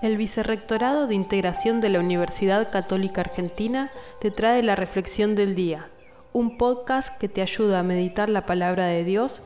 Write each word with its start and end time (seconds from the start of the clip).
El 0.00 0.16
Vicerrectorado 0.16 1.06
de 1.06 1.14
Integración 1.14 1.80
de 1.80 1.88
la 1.88 2.00
Universidad 2.00 2.70
Católica 2.70 3.20
Argentina 3.20 3.90
te 4.20 4.30
trae 4.30 4.62
la 4.62 4.74
Reflexión 4.74 5.34
del 5.34 5.54
Día, 5.54 5.88
un 6.32 6.56
podcast 6.56 7.16
que 7.18 7.28
te 7.28 7.42
ayuda 7.42 7.80
a 7.80 7.84
meditar 7.84 8.28
la 8.28 8.46
palabra 8.46 8.86
de 8.86 9.04
Dios 9.04 9.42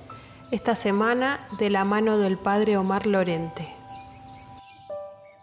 esta 0.51 0.75
semana 0.75 1.39
de 1.59 1.71
la 1.71 1.85
mano 1.85 2.19
del 2.19 2.39
Padre 2.39 2.77
Omar 2.77 3.07
Lorente. 3.07 3.67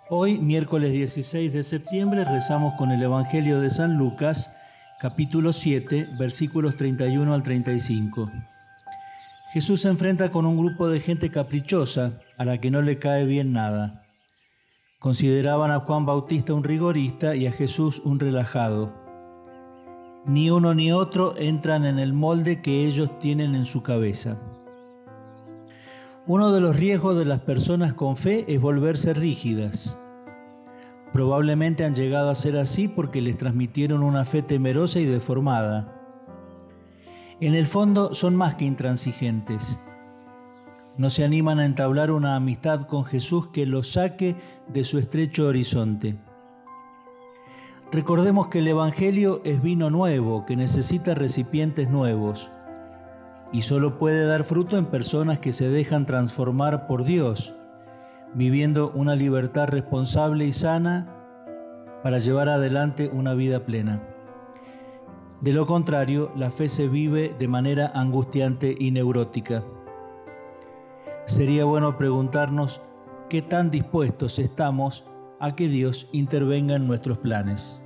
Hoy, 0.10 0.40
miércoles 0.40 0.92
16 0.92 1.54
de 1.54 1.64
septiembre, 1.64 2.24
rezamos 2.26 2.76
con 2.76 2.92
el 2.92 3.02
Evangelio 3.02 3.60
de 3.60 3.70
San 3.70 3.98
Lucas, 3.98 4.52
capítulo 5.00 5.54
7, 5.54 6.10
versículos 6.18 6.78
31 6.78 7.34
al 7.34 7.42
35. 7.42 8.32
Jesús 9.54 9.82
se 9.82 9.90
enfrenta 9.90 10.32
con 10.32 10.46
un 10.46 10.58
grupo 10.58 10.90
de 10.90 11.00
gente 11.00 11.30
caprichosa 11.30 12.14
a 12.38 12.46
la 12.46 12.60
que 12.60 12.72
no 12.72 12.82
le 12.82 12.98
cae 12.98 13.26
bien 13.26 13.54
nada. 13.54 14.03
Consideraban 15.04 15.70
a 15.70 15.82
Juan 15.82 16.06
Bautista 16.06 16.54
un 16.54 16.64
rigorista 16.64 17.36
y 17.36 17.46
a 17.46 17.52
Jesús 17.52 18.02
un 18.06 18.22
relajado. 18.22 18.94
Ni 20.26 20.50
uno 20.50 20.74
ni 20.74 20.94
otro 20.94 21.36
entran 21.38 21.84
en 21.84 22.00
el 22.00 22.14
molde 22.14 22.62
que 22.62 22.88
ellos 22.88 23.20
tienen 23.20 23.54
en 23.54 23.66
su 23.66 23.84
cabeza. 23.84 24.40
Uno 26.26 26.54
de 26.54 26.62
los 26.62 26.78
riesgos 26.78 27.18
de 27.18 27.26
las 27.26 27.42
personas 27.42 27.94
con 27.94 28.16
fe 28.16 28.46
es 28.48 28.62
volverse 28.62 29.14
rígidas. 29.14 30.00
Probablemente 31.12 31.84
han 31.84 31.96
llegado 31.96 32.30
a 32.30 32.36
ser 32.36 32.56
así 32.56 32.88
porque 32.88 33.22
les 33.22 33.38
transmitieron 33.38 34.04
una 34.04 34.24
fe 34.24 34.42
temerosa 34.42 35.02
y 35.02 35.06
deformada 35.06 36.00
en 37.48 37.56
el 37.56 37.68
fondo 37.68 38.14
son 38.14 38.38
más 38.38 38.56
que 38.56 38.64
intransigentes. 38.64 39.78
No 40.96 41.10
se 41.10 41.24
animan 41.24 41.60
a 41.60 41.66
entablar 41.66 42.12
una 42.12 42.36
amistad 42.36 42.82
con 42.82 43.04
Jesús 43.04 43.48
que 43.48 43.66
los 43.66 43.94
saque 43.94 44.36
de 44.68 44.84
su 44.84 45.00
estrecho 45.00 45.48
horizonte. 45.48 46.18
Recordemos 47.92 48.48
que 48.48 48.60
el 48.60 48.68
Evangelio 48.68 49.42
es 49.44 49.62
vino 49.62 49.90
nuevo 49.90 50.46
que 50.46 50.56
necesita 50.56 51.16
recipientes 51.16 51.90
nuevos 51.90 52.52
y 53.52 53.62
solo 53.62 54.00
puede 54.00 54.26
dar 54.26 54.44
fruto 54.44 54.78
en 54.78 54.88
personas 54.88 55.40
que 55.40 55.52
se 55.52 55.70
dejan 55.70 56.06
transformar 56.06 56.88
por 56.88 57.06
Dios, 57.06 57.56
viviendo 58.34 58.92
una 58.96 59.16
libertad 59.16 59.68
responsable 59.68 60.46
y 60.46 60.54
sana 60.54 61.08
para 62.02 62.18
llevar 62.18 62.50
adelante 62.50 63.12
una 63.14 63.36
vida 63.36 63.66
plena. 63.66 64.02
De 65.42 65.54
lo 65.54 65.68
contrario, 65.68 66.32
la 66.36 66.52
fe 66.52 66.70
se 66.70 66.88
vive 66.88 67.36
de 67.38 67.48
manera 67.48 67.92
angustiante 67.94 68.76
y 68.78 68.92
neurótica. 68.92 69.64
Sería 71.26 71.66
bueno 71.66 71.98
preguntarnos 71.98 72.82
qué 73.30 73.42
tan 73.42 73.72
dispuestos 73.72 74.40
estamos 74.40 75.06
a 75.40 75.56
que 75.56 75.68
Dios 75.68 76.10
intervenga 76.12 76.76
en 76.76 76.88
nuestros 76.88 77.18
planes. 77.18 77.83